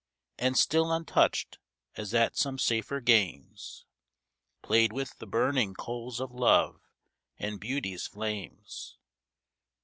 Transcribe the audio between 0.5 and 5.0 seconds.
still untouched, as at some safer games, Played